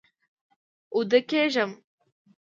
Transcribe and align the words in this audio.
اوده 0.95 1.19
کیږم 1.29 1.71